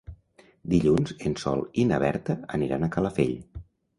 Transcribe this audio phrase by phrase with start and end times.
[0.71, 3.37] Dilluns en Sol i na Berta aniran a Calafell.